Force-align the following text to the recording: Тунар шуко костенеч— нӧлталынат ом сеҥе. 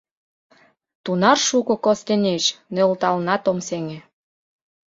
Тунар 1.03 1.37
шуко 1.47 1.73
костенеч— 1.85 2.43
нӧлталынат 2.73 3.43
ом 3.51 3.59
сеҥе. 3.67 3.99